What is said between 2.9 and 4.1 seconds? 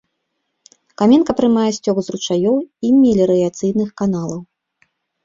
меліярацыйных